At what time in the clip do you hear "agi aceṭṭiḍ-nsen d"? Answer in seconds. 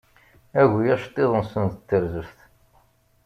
0.61-1.75